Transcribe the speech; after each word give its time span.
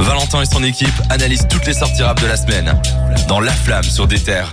Valentin 0.00 0.42
et 0.42 0.46
son 0.46 0.62
équipe 0.64 0.88
analysent 1.08 1.46
toutes 1.48 1.66
les 1.66 1.74
sorties 1.74 2.02
rap 2.02 2.20
de 2.20 2.26
la 2.26 2.36
semaine 2.36 2.74
dans 3.28 3.40
La 3.40 3.52
Flamme 3.52 3.84
sur 3.84 4.06
des 4.06 4.18
terres. 4.18 4.50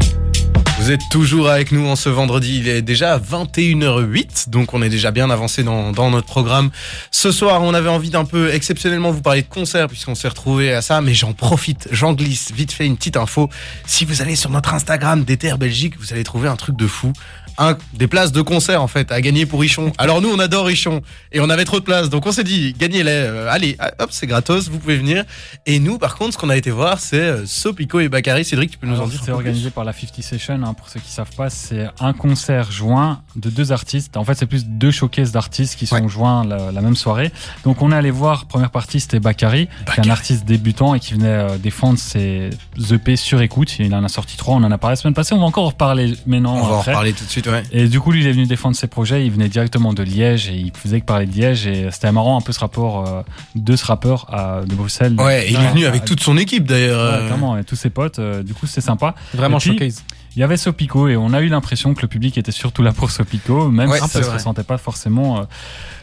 Vous 0.79 0.91
êtes 0.91 1.01
toujours 1.11 1.49
avec 1.49 1.71
nous 1.71 1.85
en 1.87 1.95
ce 1.95 2.09
vendredi, 2.09 2.57
il 2.59 2.67
est 2.67 2.81
déjà 2.81 3.19
21h08, 3.19 4.49
donc 4.49 4.73
on 4.73 4.81
est 4.81 4.89
déjà 4.89 5.11
bien 5.11 5.29
avancé 5.29 5.63
dans, 5.63 5.91
dans 5.91 6.09
notre 6.09 6.25
programme. 6.25 6.71
Ce 7.11 7.31
soir, 7.31 7.61
on 7.61 7.75
avait 7.75 7.89
envie 7.89 8.09
d'un 8.09 8.25
peu 8.25 8.51
exceptionnellement 8.51 9.11
vous 9.11 9.21
parler 9.21 9.43
de 9.43 9.47
concert 9.47 9.87
puisqu'on 9.87 10.15
s'est 10.15 10.27
retrouvé 10.27 10.73
à 10.73 10.81
ça, 10.81 11.01
mais 11.01 11.13
j'en 11.13 11.33
profite, 11.33 11.87
j'en 11.91 12.13
glisse 12.13 12.51
vite 12.51 12.71
fait 12.71 12.87
une 12.87 12.97
petite 12.97 13.17
info. 13.17 13.47
Si 13.85 14.05
vous 14.05 14.23
allez 14.23 14.35
sur 14.35 14.49
notre 14.49 14.73
Instagram 14.73 15.23
d'Ether 15.23 15.53
Belgique, 15.59 15.99
vous 15.99 16.13
allez 16.13 16.23
trouver 16.23 16.49
un 16.49 16.55
truc 16.55 16.75
de 16.75 16.87
fou 16.87 17.13
un, 17.57 17.77
des 17.93 18.07
places 18.07 18.31
de 18.31 18.41
concert 18.41 18.81
en 18.81 18.87
fait 18.87 19.11
à 19.11 19.21
gagner 19.21 19.45
pour 19.45 19.61
Richon. 19.61 19.91
Alors 19.97 20.21
nous 20.21 20.29
on 20.29 20.39
adore 20.39 20.65
Richon 20.65 21.01
et 21.31 21.39
on 21.39 21.49
avait 21.49 21.65
trop 21.65 21.79
de 21.79 21.85
places 21.85 22.09
donc 22.09 22.25
on 22.25 22.31
s'est 22.31 22.43
dit 22.43 22.73
gagnez-les. 22.77 23.11
Euh, 23.11 23.49
allez 23.49 23.77
hop 23.99 24.09
c'est 24.11 24.27
gratos 24.27 24.69
vous 24.69 24.79
pouvez 24.79 24.97
venir. 24.97 25.23
Et 25.65 25.79
nous 25.79 25.97
par 25.97 26.15
contre 26.15 26.33
ce 26.33 26.37
qu'on 26.37 26.49
a 26.49 26.57
été 26.57 26.71
voir 26.71 26.99
c'est 26.99 27.17
euh, 27.17 27.45
Sopico 27.45 27.99
et 27.99 28.09
Bakary. 28.09 28.45
Cédric 28.45 28.71
tu 28.71 28.77
peux 28.77 28.87
nous 28.87 28.99
en 28.99 29.07
dire 29.07 29.21
C'est 29.23 29.31
organisé 29.31 29.69
par 29.69 29.83
la 29.83 29.93
50 29.93 30.21
Session 30.23 30.61
hein, 30.63 30.73
pour 30.73 30.89
ceux 30.89 30.99
qui 30.99 31.11
savent 31.11 31.35
pas 31.35 31.49
c'est 31.49 31.87
un 31.99 32.13
concert 32.13 32.71
joint 32.71 33.21
de 33.35 33.49
deux 33.49 33.71
artistes. 33.71 34.17
En 34.17 34.23
fait 34.23 34.35
c'est 34.35 34.45
plus 34.45 34.65
deux 34.65 34.91
showcases 34.91 35.31
d'artistes 35.31 35.77
qui 35.77 35.87
sont 35.87 36.07
joints 36.07 36.45
la, 36.45 36.81
même 36.81 36.95
soirée. 36.95 37.31
Donc 37.63 37.81
on 37.81 37.91
est 37.91 37.95
allé 37.95 38.11
voir 38.11 38.45
première 38.45 38.71
partie 38.71 38.99
c'était 38.99 39.19
Bakary, 39.19 39.67
qui 39.93 40.01
est 40.01 40.07
un 40.07 40.09
artiste 40.09 40.45
débutant 40.45 40.95
et 40.95 40.99
qui 40.99 41.13
venait 41.13 41.27
euh, 41.27 41.57
défendre 41.57 41.99
ses 41.99 42.49
EP 42.91 43.15
sur 43.15 43.41
écoute. 43.41 43.77
Il 43.79 43.93
en 43.93 44.03
a 44.03 44.09
sorti 44.09 44.37
trois 44.37 44.55
on 44.55 44.63
en 44.63 44.71
a 44.71 44.77
parlé 44.77 44.93
la 44.93 44.95
semaine 44.97 45.13
passée 45.13 45.33
on 45.33 45.39
va 45.39 45.45
encore 45.45 45.65
en 45.65 45.69
reparler 45.69 46.15
maintenant. 46.25 46.55
On 46.55 46.67
va 46.67 46.75
en 46.75 46.79
reparler 46.81 47.13
tout 47.13 47.25
de 47.25 47.29
suite 47.29 47.40
et 47.71 47.87
du 47.87 47.99
coup, 47.99 48.11
lui, 48.11 48.21
il 48.21 48.27
est 48.27 48.31
venu 48.31 48.45
défendre 48.45 48.75
ses 48.75 48.87
projets. 48.87 49.25
Il 49.25 49.31
venait 49.31 49.49
directement 49.49 49.93
de 49.93 50.03
Liège 50.03 50.49
et 50.49 50.55
il 50.55 50.71
faisait 50.75 51.01
que 51.01 51.05
parler 51.05 51.25
de 51.25 51.31
Liège. 51.31 51.67
Et 51.67 51.89
c'était 51.91 52.11
marrant 52.11 52.37
un 52.37 52.41
peu 52.41 52.51
ce 52.51 52.59
rapport 52.59 53.07
euh, 53.07 53.21
de 53.55 53.75
ce 53.75 53.85
rappeur 53.85 54.25
à, 54.33 54.61
de 54.65 54.75
Bruxelles. 54.75 55.15
Ouais, 55.19 55.47
il 55.49 55.55
est 55.55 55.69
venu 55.69 55.85
avec 55.85 56.05
toute 56.05 56.21
son 56.21 56.37
équipe 56.37 56.65
d'ailleurs. 56.65 57.21
Ouais, 57.21 57.25
clairement, 57.27 57.57
et 57.57 57.63
tous 57.63 57.75
ses 57.75 57.89
potes. 57.89 58.19
Euh, 58.19 58.43
du 58.43 58.53
coup, 58.53 58.67
c'était 58.67 58.81
sympa. 58.81 59.15
Vraiment 59.33 59.59
showcase. 59.59 60.03
Il 60.35 60.39
y 60.39 60.43
avait 60.43 60.57
Sopico 60.57 61.09
et 61.09 61.17
on 61.17 61.33
a 61.33 61.41
eu 61.41 61.47
l'impression 61.47 61.93
que 61.93 62.01
le 62.01 62.07
public 62.07 62.37
était 62.37 62.53
surtout 62.53 62.83
là 62.83 62.93
pour 62.93 63.11
Sopico, 63.11 63.69
même 63.69 63.91
si 63.91 64.07
ça 64.07 64.23
se 64.23 64.29
ressentait 64.29 64.63
pas 64.63 64.77
forcément. 64.77 65.39
Euh. 65.39 65.43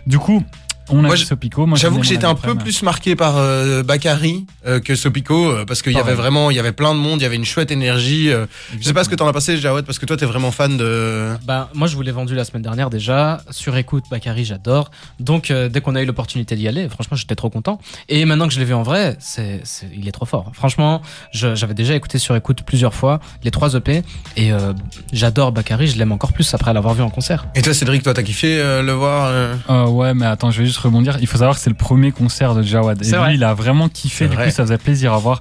Du 0.07 0.19
coup, 0.19 0.43
on 0.91 1.05
a 1.05 1.09
moi, 1.09 1.17
Sopico. 1.17 1.67
J'avoue 1.75 2.01
que 2.01 2.07
j'étais 2.07 2.25
un 2.25 2.35
peu 2.35 2.55
plus 2.55 2.83
marqué 2.83 3.17
par 3.17 3.37
euh, 3.37 3.83
Bakary 3.83 4.47
euh, 4.67 4.81
que 4.81 4.95
Sopico 4.95 5.51
euh, 5.51 5.65
parce 5.65 5.83
qu'il 5.83 5.93
y 5.93 5.99
avait 5.99 6.15
vraiment, 6.15 6.51
il 6.51 6.57
y 6.57 6.61
avait 6.61 6.73
plein 6.73 6.95
de 6.95 6.99
monde, 6.99 7.21
il 7.21 7.23
y 7.23 7.27
avait 7.27 7.37
une 7.37 7.45
chouette 7.45 7.71
énergie. 7.71 8.31
Euh. 8.31 8.47
je 8.79 8.85
sais 8.85 8.93
pas 8.93 9.05
ce 9.05 9.09
que 9.09 9.15
t'en 9.15 9.27
as 9.27 9.33
passé, 9.33 9.57
Jawad, 9.57 9.85
parce 9.85 9.99
que 9.99 10.07
toi 10.07 10.17
t'es 10.17 10.27
vraiment 10.27 10.51
fan 10.51 10.77
de. 10.77 11.35
Bah 11.45 11.71
moi 11.75 11.89
je 11.89 11.97
vous 11.97 12.03
l'ai 12.03 12.13
vendu 12.13 12.35
la 12.35 12.45
semaine 12.45 12.63
dernière 12.63 12.91
déjà. 12.91 13.41
Sur 13.51 13.77
écoute, 13.77 14.05
Bakary, 14.11 14.45
j'adore. 14.45 14.91
Donc 15.21 15.53
dès 15.53 15.81
qu'on 15.81 15.95
a 15.95 16.03
eu 16.03 16.07
l'opportunité 16.07 16.57
d'y 16.57 16.69
aller, 16.69 16.89
franchement 16.89 17.17
j'étais 17.17 17.35
trop 17.35 17.51
content. 17.51 17.79
Et 18.09 18.25
maintenant 18.25 18.49
que 18.49 18.55
je 18.55 18.59
l'ai 18.59 18.65
vu 18.65 18.75
en 18.75 18.83
vrai, 18.83 19.17
c'est, 19.21 19.63
il 19.95 20.09
est 20.09 20.13
trop 20.13 20.27
fort. 20.27 20.51
Franchement, 20.55 21.03
j'avais 21.33 21.75
déjà 21.75 21.95
écouté 21.95 22.19
sur 22.19 22.37
écoute 22.37 22.63
plusieurs 22.63 22.95
fois 22.95 23.21
les 23.43 23.51
trois 23.51 23.75
EP 23.75 24.03
et 24.37 24.51
j'adore 25.13 25.53
Bakary. 25.53 25.89
Je 25.89 25.99
l'aime 25.99 26.13
encore 26.13 26.33
plus 26.33 26.53
après 26.55 26.73
l'avoir 26.73 26.95
vu 26.95 27.03
en 27.03 27.11
concert. 27.11 27.47
Et 27.55 27.63
toi 27.63 27.75
Cédric, 27.75 28.03
toi 28.03 28.15
t'as 28.15 28.23
kiffé 28.23 28.59
le 28.59 28.93
voir 28.93 29.33
Ouais, 29.89 30.15
mais 30.15 30.27
attends, 30.27 30.51
je 30.51 30.61
vais 30.61 30.67
juste 30.67 30.78
rebondir. 30.79 31.19
Il 31.21 31.27
faut 31.27 31.39
savoir 31.39 31.57
que 31.57 31.63
c'est 31.63 31.71
le 31.71 31.77
premier 31.77 32.13
concert 32.13 32.55
de 32.55 32.63
Jawad. 32.63 33.05
Et 33.05 33.11
lui, 33.11 33.35
il 33.35 33.45
a 33.45 33.55
vraiment 33.55 33.89
kiffé. 33.89 34.29
Du 34.29 34.37
coup, 34.37 34.51
ça 34.51 34.65
faisait 34.65 34.79
plaisir 34.79 35.13
à 35.13 35.19
voir. 35.19 35.41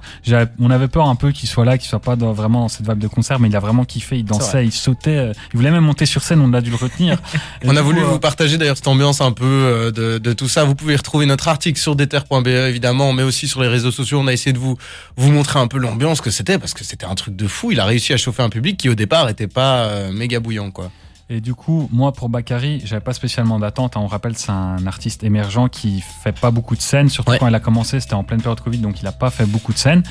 On 0.58 0.70
avait 0.70 0.88
peur 0.88 1.06
un 1.08 1.14
peu 1.14 1.32
qu'il 1.32 1.48
soit 1.48 1.64
là, 1.64 1.78
qu'il 1.78 1.88
soit 1.88 2.00
pas 2.00 2.14
vraiment 2.14 2.60
dans 2.60 2.68
cette 2.68 2.86
vague 2.86 2.98
de 2.98 3.08
concert, 3.08 3.38
mais 3.40 3.48
il 3.48 3.56
a 3.56 3.60
vraiment 3.60 3.84
kiffé. 3.84 4.18
Il 4.18 4.24
dansait, 4.24 4.64
il 4.64 4.72
sautait. 4.72 5.16
Euh, 5.16 5.32
il 5.52 5.56
voulait 5.56 5.70
même 5.70 5.84
monter 5.84 6.06
sur 6.06 6.22
scène. 6.22 6.40
On 6.40 6.52
a 6.52 6.60
dû 6.60 6.70
le 6.70 6.76
retenir. 6.76 7.18
on 7.64 7.76
a 7.76 7.82
voulu 7.82 8.00
euh, 8.00 8.06
vous 8.06 8.18
partager 8.18 8.58
d'ailleurs 8.58 8.76
cette 8.76 8.88
ambiance 8.88 9.20
un 9.20 9.32
peu 9.32 9.44
euh, 9.44 9.90
de, 9.90 10.18
de, 10.18 10.32
tout 10.32 10.48
ça. 10.48 10.64
Vous 10.64 10.74
pouvez 10.74 10.96
retrouver 10.96 11.26
notre 11.26 11.48
article 11.48 11.78
sur 11.78 11.96
deter.be 11.96 12.46
évidemment, 12.46 13.12
mais 13.12 13.22
aussi 13.22 13.48
sur 13.48 13.62
les 13.62 13.68
réseaux 13.68 13.90
sociaux. 13.90 14.20
On 14.20 14.26
a 14.26 14.32
essayé 14.32 14.52
de 14.52 14.58
vous 14.58 14.76
vous 15.16 15.30
montrer 15.30 15.58
un 15.58 15.66
peu 15.66 15.78
l'ambiance 15.78 16.20
que 16.20 16.30
c'était 16.30 16.58
parce 16.58 16.74
que 16.74 16.84
c'était 16.84 17.06
un 17.06 17.14
truc 17.14 17.36
de 17.36 17.46
fou. 17.46 17.72
Il 17.72 17.80
a 17.80 17.84
réussi 17.84 18.12
à 18.12 18.16
chauffer 18.16 18.42
un 18.42 18.50
public 18.50 18.76
qui 18.76 18.88
au 18.88 18.94
départ 18.94 19.28
était 19.28 19.48
pas 19.48 20.10
méga 20.10 20.40
bouillant 20.40 20.70
quoi. 20.70 20.90
Et 21.30 21.42
du 21.42 21.54
coup, 21.54 21.90
moi 21.92 22.12
pour 22.12 22.30
Bakary, 22.30 22.80
j'avais 22.86 23.02
pas 23.02 23.12
spécialement 23.12 23.58
d'attente. 23.58 23.96
Hein. 23.96 24.00
On 24.02 24.06
rappelle, 24.06 24.34
c'est 24.34 24.50
un 24.50 24.86
artiste 24.86 25.22
émergent 25.24 25.68
qui 25.68 26.00
fait 26.00 26.32
pas 26.32 26.50
beaucoup 26.50 26.74
de 26.74 26.80
scènes. 26.80 27.10
Surtout 27.10 27.32
quand 27.38 27.48
il 27.48 27.54
a 27.54 27.60
commencé, 27.60 28.00
c'était 28.00 28.14
en 28.14 28.24
pleine 28.24 28.40
période 28.40 28.60
Covid, 28.60 28.78
donc 28.78 29.02
il 29.02 29.06
a 29.06 29.12
pas 29.12 29.28
fait 29.28 29.44
beaucoup 29.44 29.74
de 29.74 29.78
scènes. 29.78 30.02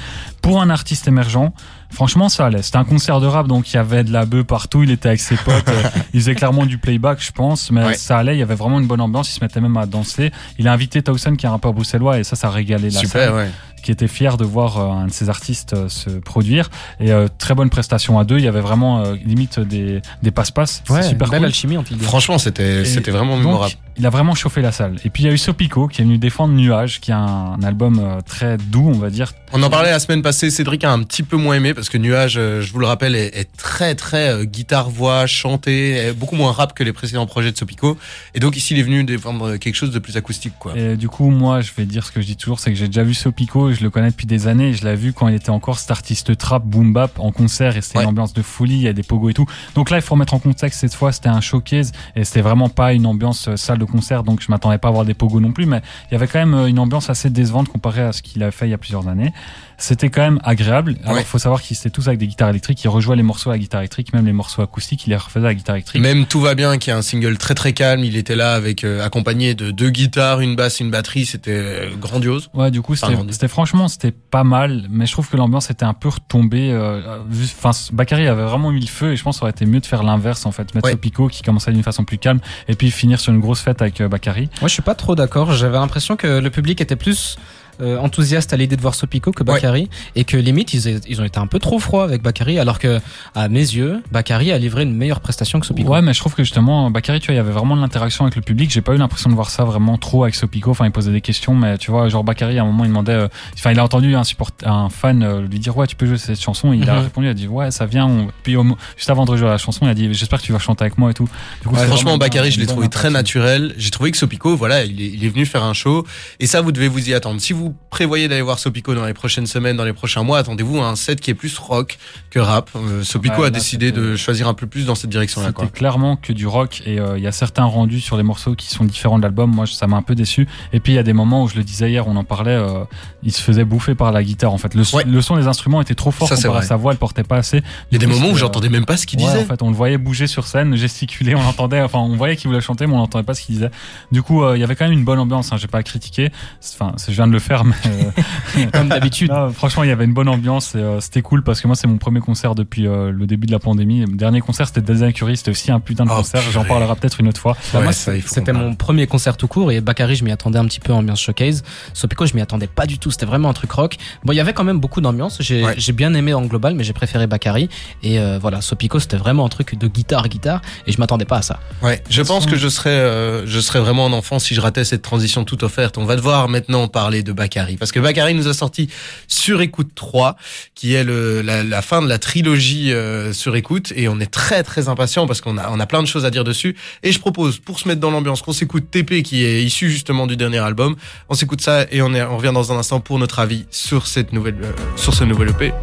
Pour 0.44 0.62
un 0.62 0.70
artiste 0.70 1.08
émergent, 1.08 1.52
franchement, 1.90 2.30
ça 2.30 2.46
allait. 2.46 2.62
C'était 2.62 2.78
un 2.78 2.84
concert 2.84 3.20
de 3.20 3.26
rap, 3.26 3.48
donc 3.48 3.74
il 3.74 3.78
y 3.78 3.80
avait 3.80 4.04
de 4.04 4.14
la 4.14 4.26
bœuf 4.26 4.44
partout. 4.44 4.84
Il 4.84 4.92
était 4.92 5.10
avec 5.10 5.20
ses 5.20 5.38
potes. 5.38 5.56
Euh, 5.68 5.90
il 6.14 6.22
faisait 6.22 6.36
clairement 6.36 6.66
du 6.66 6.78
playback, 6.78 7.22
je 7.22 7.32
pense, 7.32 7.72
mais 7.72 7.94
ça 7.96 8.18
allait. 8.18 8.36
Il 8.36 8.40
y 8.40 8.42
avait 8.42 8.56
vraiment 8.56 8.80
une 8.80 8.88
bonne 8.88 9.02
ambiance. 9.02 9.30
Il 9.30 9.34
se 9.34 9.44
mettait 9.44 9.60
même 9.60 9.76
à 9.76 9.86
danser. 9.86 10.32
Il 10.58 10.68
a 10.68 10.74
invité 10.74 11.02
Towson, 11.02 11.36
qui 11.36 11.46
est 11.46 11.50
un 11.50 11.52
rappeur 11.52 11.74
bruxellois, 11.74 12.20
et 12.20 12.24
ça, 12.24 12.36
ça 12.36 12.50
régalait 12.50 12.90
la 12.90 13.00
Super, 13.00 13.34
Ouais 13.36 13.50
qui 13.82 13.92
était 13.92 14.08
fier 14.08 14.38
de 14.38 14.46
voir 14.46 14.78
euh, 14.78 14.90
un 14.90 15.08
de 15.08 15.12
ces 15.12 15.30
artistes 15.30 15.74
euh, 15.74 15.90
se 15.90 16.10
produire. 16.10 16.70
Et 17.00 17.12
euh, 17.12 17.28
très 17.38 17.56
bonne 17.56 17.70
prestation 17.70 18.20
à 18.20 18.24
deux. 18.24 18.38
Il 18.38 18.46
y 18.46 18.48
avait 18.48 18.62
vraiment 18.62 19.12
limite 19.12 19.60
des, 19.60 20.02
des 20.24 20.32
passe-passe. 20.32 20.84
Ouais, 20.90 21.04
super 21.04 21.30
belle 21.30 21.46
alchimie 21.46 21.78
entre 21.78 21.94
Franchement, 22.00 22.38
c'était 22.38 22.86
c'était 22.86 23.12
vraiment 23.12 23.38
mémorable. 23.38 23.74
Il 23.98 24.06
a 24.06 24.10
vraiment 24.10 24.36
chauffé 24.36 24.62
la 24.62 24.72
salle. 24.72 24.98
Et 25.06 25.10
puis 25.10 25.24
il 25.24 25.26
y 25.26 25.30
a 25.30 25.34
eu 25.34 25.38
Sopico 25.38 25.88
qui 25.88 26.02
est 26.02 26.06
venu 26.06 26.18
défendre 26.18 26.54
Nuage, 26.54 27.00
qui 27.00 27.12
est 27.12 27.16
un, 27.16 27.58
album 27.64 28.22
très 28.26 28.58
doux, 28.58 28.88
on 28.94 29.00
va 29.00 29.10
dire. 29.10 29.34
On 29.54 29.64
en 29.64 29.70
parlait 29.70 29.90
la 29.90 30.00
semaine 30.00 30.22
passée. 30.22 30.52
Cédric 30.52 30.84
a 30.84 30.92
un 30.92 31.02
petit 31.04 31.24
peu 31.24 31.38
moins 31.38 31.56
aimé 31.56 31.74
parce 31.74 31.90
que 31.90 31.98
Nuage, 31.98 32.34
je 32.34 32.72
vous 32.72 32.80
le 32.80 32.86
rappelle, 32.86 33.16
est, 33.16 33.48
très 33.58 33.96
très 33.96 34.46
guitare-voix, 34.46 35.26
chanté, 35.26 36.12
beaucoup 36.16 36.36
moins 36.36 36.52
rap 36.52 36.74
que 36.74 36.84
les 36.84 36.94
précédents 36.94 37.26
projets 37.26 37.52
de 37.52 37.58
Sopico. 37.58 37.98
Et 38.36 38.40
donc 38.40 38.56
ici, 38.56 38.74
il 38.74 38.80
est 38.80 38.84
venu 38.84 39.04
défendre 39.04 39.58
quelque 39.58 39.76
chose 39.76 39.92
de 39.92 40.00
plus 40.00 40.18
acoustique, 40.18 40.54
quoi. 40.60 40.78
Et 40.78 40.96
du 40.96 41.10
coup, 41.10 41.30
moi, 41.30 41.62
je 41.62 41.72
vais 41.76 41.86
dire 41.86 42.06
ce 42.06 42.12
que 42.12 42.22
je 42.22 42.28
dis 42.28 42.36
toujours, 42.36 42.60
c'est 42.60 42.72
que 42.72 42.78
j'ai 42.78 42.88
déjà 42.88 43.04
vu 43.04 43.14
Sopico 43.14 43.68
je 43.74 43.84
le 43.84 43.90
connais 43.90 44.10
depuis 44.10 44.28
des 44.28 44.48
années. 44.48 44.74
Je 44.74 44.86
l'ai 44.86 44.96
vu 44.96 45.14
quand 45.14 45.28
il 45.28 45.36
était 45.36 45.50
encore 45.50 45.80
cet 45.80 45.92
artiste 45.92 46.38
trap 46.38 46.64
boom 46.64 46.94
bap 46.94 47.20
en 47.20 47.32
concert 47.32 47.78
et 47.78 47.82
c'était 47.82 48.02
une 48.02 48.10
ambiance 48.10 48.34
de 48.34 48.42
folie. 48.42 48.76
Il 48.76 48.82
y 48.82 48.88
a 48.88 48.94
des 48.94 49.04
pogos 49.04 49.30
et 49.30 49.34
tout. 49.34 49.46
Donc 49.76 49.90
là, 49.90 49.98
il 49.98 50.02
faut 50.02 50.16
remettre 50.16 50.34
en 50.34 50.40
contexte 50.40 50.82
cette 50.82 50.94
fois, 50.94 51.12
c'était 51.12 51.30
un 51.30 51.42
showcase 51.42 51.92
et 52.16 52.24
c'était 52.24 52.42
vraiment 52.42 52.70
pas 52.70 52.94
une 52.94 53.06
ambiance 53.06 53.48
euh, 53.48 53.56
salle 53.56 53.80
de 53.80 53.86
concert. 53.88 54.24
Donc 54.24 54.42
je 54.42 54.52
m'attendais 54.52 54.78
pas 54.78 54.90
à 54.90 54.92
voir 54.92 55.06
des 55.06 55.14
pogos 55.14 55.40
non 55.40 55.52
plus, 55.52 55.66
mais 55.66 55.82
il 56.10 56.14
y 56.14 56.16
avait 56.16 56.28
quand 56.28 56.40
même 56.40 56.54
euh, 56.54 56.68
une 56.68 56.80
ambiance 56.80 57.10
assez 57.10 57.30
décevante 57.30 57.70
comparée 57.70 58.04
à 58.04 58.12
ce 58.12 58.22
qu'il 58.22 58.44
a 58.44 58.52
fait 58.52 58.68
il 58.68 58.72
y 58.72 58.74
a 58.74 58.78
plusieurs 58.78 59.08
années 59.08 59.34
c'était 59.78 60.10
quand 60.10 60.22
même 60.22 60.40
agréable. 60.44 60.96
Alors, 61.06 61.20
il 61.20 61.24
faut 61.24 61.38
savoir 61.38 61.62
qu'ils 61.62 61.78
étaient 61.78 61.92
tous 61.92 62.08
avec 62.08 62.20
des 62.20 62.28
guitares 62.28 62.50
électriques. 62.50 62.84
Ils 62.84 62.88
rejouaient 62.88 63.16
les 63.16 63.24
morceaux 63.24 63.52
à 63.52 63.54
la 63.54 63.60
guitare 63.60 63.82
électrique, 63.82 64.12
même 64.12 64.26
les 64.26 64.34
morceaux 64.34 64.64
acoustiques, 64.64 65.06
ils 65.06 65.12
les 65.12 65.16
refaisaient 65.16 65.46
à 65.46 65.50
la 65.50 65.56
guitare 65.56 65.76
électrique. 65.76 66.02
Même 66.02 66.26
Tout 66.26 66.42
va 66.42 66.56
bien, 66.56 66.78
qui 66.78 66.90
est 66.90 66.94
un 66.94 67.04
single 67.04 67.38
très 67.38 67.54
très 67.54 67.74
calme. 67.74 68.04
Il 68.04 68.18
était 68.18 68.36
là 68.36 68.54
avec 68.54 68.84
euh, 68.84 69.06
accompagné 69.06 69.54
de 69.54 69.70
deux 69.70 69.92
guitares, 69.92 70.42
une 70.42 70.56
basse, 70.56 70.80
une 70.80 70.90
batterie. 70.90 71.26
C'était 71.26 71.52
euh, 71.52 71.96
grandiose. 71.96 72.50
Ouais, 72.56 72.72
du 72.72 72.82
coup, 72.82 72.96
c'était 72.96 73.48
franchement, 73.48 73.88
c'était 73.88 74.12
pas 74.12 74.44
mal. 74.44 74.88
Mais 74.90 75.06
je 75.06 75.12
trouve 75.12 75.30
que 75.30 75.38
l'ambiance 75.38 75.70
était 75.70 75.86
un 75.86 75.94
peu 75.94 76.10
retombée. 76.10 76.72
Euh, 76.72 77.20
enfin, 77.32 77.72
Bakary 77.94 78.28
avait 78.28 78.44
vraiment 78.44 78.72
mis 78.72 78.82
le 78.82 78.88
feu 78.88 79.14
et 79.14 79.16
je 79.16 79.24
pense 79.24 79.36
que 79.36 79.40
ça 79.40 79.46
aurait 79.46 79.52
été 79.52 79.66
mieux 79.68 79.80
de 79.80 79.86
faire 79.86 80.02
l'inverse 80.02 80.46
en 80.48 80.52
fait, 80.52 80.74
mettre 80.74 80.88
ouais. 80.88 80.96
Pico 80.96 81.28
qui 81.28 81.44
commençait 81.44 81.72
d'une 81.72 81.84
façon 81.84 82.04
plus 82.04 82.18
calme 82.18 82.40
et 82.68 82.76
puis 82.76 82.90
finir 82.90 83.20
sur 83.20 83.32
une 83.32 83.40
grosse 83.40 83.62
fête 83.62 83.77
avec 83.82 84.02
Bakary. 84.02 84.50
Moi, 84.62 84.68
je 84.68 84.74
suis 84.74 84.82
pas 84.82 84.96
trop 84.96 85.16
d'accord. 85.16 85.52
J'avais 85.54 85.78
l'impression 85.78 86.16
que 86.16 86.40
le 86.40 86.50
public 86.50 86.82
était 86.82 86.96
plus 86.96 87.38
euh, 87.82 87.98
enthousiaste 87.98 88.54
à 88.54 88.58
l'idée 88.58 88.76
de 88.76 88.82
voir 88.82 88.96
Sopico 88.96 89.32
que 89.32 89.44
Bakary 89.44 89.90
et 90.16 90.24
que 90.24 90.38
limite 90.38 90.74
ils, 90.74 91.00
ils, 91.08 91.22
ont 91.22 91.26
été 91.26 91.40
un 91.40 91.48
peu 91.48 91.60
trop 91.60 91.80
froids 91.80 92.04
avec 92.04 92.22
Bakary 92.22 92.60
alors 92.60 92.80
que 92.80 93.00
à 93.36 93.50
mes 93.50 93.60
yeux 93.60 94.02
Bakary 94.12 94.52
a 94.52 94.58
livré 94.58 94.84
une 94.84 94.96
meilleure 94.96 95.20
prestation 95.20 95.60
que 95.60 95.66
Sopico. 95.66 95.92
Ouais 95.92 96.02
mais 96.02 96.14
je 96.14 96.20
trouve 96.20 96.34
que 96.34 96.44
justement 96.44 96.90
Bakary 96.90 97.20
tu 97.20 97.28
vois 97.28 97.36
il 97.36 97.38
y 97.38 97.40
avait 97.40 97.52
vraiment 97.52 97.76
de 97.76 97.82
l'interaction 97.82 98.26
avec 98.26 98.36
le 98.36 98.42
public. 98.42 98.72
J'ai 98.72 98.82
pas 98.82 98.94
eu 98.94 98.98
l'impression 98.98 99.30
de 99.30 99.36
voir 99.36 99.50
ça 99.50 99.64
vraiment 99.64 99.98
trop 99.98 100.24
avec 100.24 100.36
Sopico. 100.36 100.72
Enfin 100.72 100.86
il 100.86 100.92
posait 100.92 101.12
des 101.12 101.22
questions 101.22 101.56
mais 101.56 101.78
tu 101.78 101.92
vois 101.92 102.10
genre 102.10 102.24
Bakary 102.24 102.60
à 102.60 102.64
un 102.64 102.66
moment 102.66 102.84
il 102.84 102.90
demandait 102.90 103.12
euh, 103.12 103.28
enfin 103.56 103.72
il 103.72 103.80
a 103.80 103.84
entendu 103.84 104.16
un 104.16 104.24
support 104.24 104.50
un 104.64 104.90
fan 104.90 105.24
euh, 105.24 105.42
lui 105.42 105.60
dire 105.60 105.76
ouais 105.78 105.88
tu 105.88 105.96
peux 105.96 106.06
jouer 106.06 106.18
cette 106.18 106.42
chanson. 106.42 106.74
Et 106.74 106.78
il 106.78 106.90
a 106.90 106.96
mhm. 106.96 107.04
répondu 107.04 107.28
il 107.28 107.30
a 107.30 107.34
dit 107.34 107.48
ouais 107.48 107.72
ça 107.72 107.86
vient. 107.86 108.28
Puis 108.44 108.56
juste 108.96 109.10
avant 109.10 109.26
de 109.26 109.36
jouer 109.36 109.48
à 109.48 109.52
la 109.52 109.58
chanson 109.58 109.86
il 109.86 109.90
a 109.90 109.94
dit 109.94 110.12
j'espère 110.14 110.40
que 110.40 110.46
tu 110.46 110.52
vas 110.52 110.60
chanter 110.60 110.84
avec 110.84 110.98
moi 110.98 111.12
et 111.12 111.14
tout. 111.14 111.30
Du 111.62 111.68
coup, 111.68 111.76
franchement 111.76 112.18
Bakary 112.18 112.52
je 112.52 112.60
l'ai 112.60 112.66
trouvé 112.66 112.90
très 112.90 113.10
naturel. 113.10 113.74
J'ai 113.78 113.92
trouvé 113.92 114.12
que 114.12 114.18
Sopico 114.18 114.56
voilà 114.56 114.84
il 114.84 115.02
est, 115.02 115.10
il 115.10 115.24
est 115.24 115.30
venu 115.30 115.46
faire 115.46 115.64
un 115.64 115.74
show. 115.74 116.06
Et 116.40 116.48
ça 116.48 116.62
vous 116.62 116.72
devez 116.72 116.88
vous 116.88 117.10
y 117.10 117.14
attendre. 117.14 117.40
Si 117.42 117.54
vous 117.54 117.67
prévoyez 117.90 118.28
d'aller 118.28 118.42
voir 118.42 118.60
Sopico 118.60 118.94
dans 118.94 119.06
les 119.06 119.14
prochaines 119.14 119.48
semaines, 119.48 119.78
dans 119.78 119.84
les 119.84 119.94
prochains 119.94 120.24
mois, 120.24 120.40
attendez-vous 120.40 120.80
à 120.80 120.88
un 120.88 120.96
set 120.96 121.20
qui 121.20 121.32
est 121.32 121.34
plus 121.34 121.58
rock 121.58 121.98
que 122.30 122.40
rap. 122.40 122.70
Euh, 122.76 123.04
Sopico 123.04 123.44
a 123.44 123.50
décidé 123.50 123.92
de 123.92 124.16
choisir 124.16 124.48
un 124.48 124.54
peu 124.54 124.68
plus 124.68 124.86
dans 124.86 124.96
cette 124.96 125.10
direction-là. 125.10 125.52
C'était 125.56 125.72
clairement 125.72 126.16
que 126.16 126.34
du 126.34 126.48
rock 126.48 126.82
et 126.86 127.00
euh, 127.00 127.18
il 127.18 127.24
y 127.24 127.28
a 127.28 127.32
certains 127.32 127.64
rendus 127.64 128.02
sur 128.02 128.18
les 128.18 128.24
morceaux 128.24 128.56
qui 128.56 128.68
sont 128.68 128.84
différents 128.84 129.18
de 129.18 129.24
l'album. 129.24 129.54
Moi, 129.54 129.66
ça 129.66 129.88
m'a 129.88 129.98
un 129.98 130.02
peu 130.02 130.16
déçu. 130.16 130.48
Et 130.74 130.80
puis 130.80 130.94
il 130.94 130.96
y 130.96 131.00
a 131.00 131.04
des 131.04 131.14
moments 131.14 131.44
où 131.44 131.48
je 131.48 131.56
le 131.56 131.64
disais 131.64 131.90
hier, 131.90 132.08
on 132.08 132.16
en 132.16 132.24
parlait, 132.24 132.52
euh, 132.52 132.84
il 133.24 133.32
se 133.32 133.42
faisait 133.42 133.66
bouffer 133.66 133.96
par 133.96 134.12
la 134.12 134.24
guitare. 134.24 134.54
En 134.54 134.58
fait, 134.58 134.74
le, 134.76 134.84
son 134.84 135.36
des 135.36 135.48
instruments 135.48 135.82
était 135.82 135.96
trop 135.96 136.12
fort. 136.12 136.28
Ça, 136.28 136.36
sa 136.36 136.76
voix, 136.76 136.92
elle 136.92 136.98
portait 136.98 137.24
pas 137.24 137.38
assez. 137.38 137.62
Il 137.92 137.94
y 137.94 137.96
a 137.96 138.00
des 138.00 138.08
moments 138.08 138.30
où 138.30 138.36
j'entendais 138.36 138.70
même 138.70 138.86
pas 138.86 138.98
ce 138.98 139.06
qu'il 139.06 139.20
disait. 139.20 139.42
En 139.42 139.46
fait, 139.46 139.62
on 139.62 139.70
le 139.70 139.76
voyait 139.76 139.98
bouger 139.98 140.28
sur 140.28 140.48
scène, 140.48 140.76
gesticuler, 140.76 141.36
on 141.36 141.42
entendait, 141.42 141.82
enfin, 141.82 142.00
on 142.00 142.16
voyait 142.16 142.36
qu'il 142.36 142.48
voulait 142.48 142.62
chanter, 142.62 142.88
mais 142.88 142.94
on 142.94 142.98
n'entendait 142.98 143.26
pas 143.26 143.34
ce 143.34 143.42
qu'il 143.42 143.56
disait. 143.56 143.72
Du 144.12 144.22
coup, 144.22 144.48
il 144.54 144.60
y 144.60 144.64
avait 144.64 144.76
quand 144.76 144.86
même 144.86 144.98
une 144.98 145.06
bonne 145.06 145.20
ambiance. 145.20 145.52
Hein, 145.52 145.58
J'ai 145.58 145.68
pas 145.68 145.80
à 145.80 145.84
critiquer. 145.84 146.32
Enfin, 146.74 146.94
je 147.08 147.14
viens 147.14 147.28
de 147.28 147.32
le 147.32 147.40
faire 147.40 147.57
mais 147.64 147.76
euh, 148.58 148.66
Comme 148.74 148.90
d'habitude. 148.90 149.32
franchement, 149.54 149.84
il 149.84 149.90
y 149.90 149.92
avait 149.92 150.06
une 150.06 150.14
bonne 150.14 150.30
ambiance 150.30 150.76
et 150.76 150.80
euh, 150.80 151.00
c'était 151.00 151.22
cool 151.22 151.44
parce 151.44 151.62
que 151.62 151.68
moi, 151.68 151.76
c'est 151.76 151.88
mon 151.88 151.98
premier 151.98 152.20
concert 152.20 152.56
depuis 152.56 152.88
euh, 152.88 153.12
le 153.12 153.26
début 153.28 153.48
de 153.48 153.52
la 153.52 153.60
pandémie. 153.60 154.02
Le 154.02 154.16
dernier 154.16 154.42
concert, 154.42 154.68
c'était 154.68 154.82
Design 154.82 155.14
Curie, 155.14 155.38
c'était 155.38 155.52
aussi 155.52 155.72
un 155.72 155.80
putain 155.80 156.06
de 156.06 156.10
Oh, 156.12 156.16
concert. 156.18 156.42
J'en 156.52 156.64
parlerai 156.66 156.96
peut-être 156.96 157.20
une 157.20 157.28
autre 157.28 157.40
fois. 157.42 157.56
Bah, 157.74 157.80
Ouais, 157.80 157.84
moi, 157.86 157.94
c'était 157.94 158.54
mon 158.54 158.76
premier 158.76 159.08
concert 159.08 159.38
tout 159.38 159.48
court 159.48 159.72
et 159.72 159.82
Bakary, 159.82 160.16
je 160.16 160.24
m'y 160.24 160.32
attendais 160.32 160.60
un 160.60 160.66
petit 160.66 160.80
peu 160.80 160.94
ambiance 160.94 161.20
showcase. 161.22 161.64
Sopico, 161.94 162.26
je 162.26 162.34
m'y 162.34 162.42
attendais 162.42 162.68
pas 162.68 162.86
du 162.86 162.98
tout. 163.00 163.12
C'était 163.12 163.26
vraiment 163.26 163.50
un 163.50 163.54
truc 163.54 163.72
rock. 163.72 163.98
Bon, 164.24 164.34
il 164.34 164.36
y 164.36 164.40
avait 164.40 164.54
quand 164.54 164.64
même 164.64 164.80
beaucoup 164.80 165.02
d'ambiance. 165.02 165.38
J'ai 165.42 165.64
Ouais. 165.64 165.74
j'ai 165.78 165.92
bien 165.92 166.14
aimé 166.14 166.34
en 166.34 166.44
global, 166.46 166.76
mais 166.76 166.84
j'ai 166.84 166.94
préféré 166.94 167.28
Bakary. 167.28 167.68
Et 168.04 168.20
euh, 168.20 168.38
voilà, 168.40 168.62
Sopico, 168.62 169.00
c'était 169.00 169.18
vraiment 169.18 169.46
un 169.46 169.50
truc 169.50 169.78
de 169.78 169.88
guitare, 169.88 170.28
guitare. 170.30 170.62
Et 170.86 170.92
je 170.92 171.00
m'attendais 171.00 171.26
pas 171.26 171.38
à 171.38 171.42
ça. 171.42 171.60
Ouais, 171.82 172.02
je 172.10 172.22
pense 172.22 172.46
que 172.46 172.56
je 172.56 172.68
serais, 172.68 172.90
euh, 172.90 173.46
je 173.48 173.60
serais 173.60 173.80
vraiment 173.80 174.06
un 174.06 174.14
enfant 174.14 174.40
si 174.40 174.54
je 174.56 174.62
ratais 174.62 174.84
cette 174.86 175.02
transition 175.02 175.44
toute 175.46 175.64
offerte. 175.64 175.98
On 175.98 176.06
va 176.06 176.16
devoir 176.16 176.48
maintenant 176.50 176.88
parler 176.88 177.24
de 177.24 177.32
Bakary 177.48 177.78
parce 177.78 177.92
que 177.92 178.00
Bakary 178.00 178.34
nous 178.34 178.48
a 178.48 178.54
sorti 178.54 178.90
Sur 179.28 179.62
Écoute 179.62 179.90
3, 179.96 180.36
qui 180.76 180.94
est 180.94 181.04
le, 181.04 181.42
la, 181.42 181.64
la 181.64 181.82
fin 181.82 182.02
de 182.02 182.08
la 182.08 182.20
trilogie 182.20 182.92
euh, 182.92 183.32
Sur 183.34 183.56
Écoute, 183.56 183.94
et 183.96 184.08
on 184.08 184.20
est 184.20 184.32
très 184.32 184.64
très 184.64 184.90
impatient 184.90 185.26
parce 185.28 185.42
qu'on 185.42 185.58
a, 185.58 185.70
on 185.72 185.80
a 185.80 185.86
plein 185.86 186.02
de 186.02 186.08
choses 186.08 186.26
à 186.26 186.30
dire 186.30 186.44
dessus. 186.44 186.76
Et 187.04 187.12
je 187.12 187.20
propose, 187.20 187.60
pour 187.60 187.80
se 187.80 187.88
mettre 187.88 188.02
dans 188.02 188.12
l'ambiance, 188.12 188.42
qu'on 188.42 188.54
s'écoute 188.54 188.92
TP 188.92 189.24
qui 189.24 189.46
est 189.46 189.64
issu 189.64 189.90
justement 189.90 190.28
du 190.28 190.36
dernier 190.36 190.60
album. 190.60 190.96
On 191.30 191.34
s'écoute 191.34 191.62
ça 191.62 191.86
et 191.90 192.02
on, 192.02 192.14
est, 192.14 192.24
on 192.24 192.38
revient 192.38 192.52
dans 192.54 192.72
un 192.72 192.78
instant 192.78 193.00
pour 193.00 193.18
notre 193.20 193.40
avis 193.40 193.66
sur 193.72 194.08
cette 194.08 194.34
nouvelle, 194.34 194.58
euh, 194.64 194.72
sur 194.98 195.14
ce 195.14 195.24
nouvel 195.24 195.50
EP. 195.50 195.74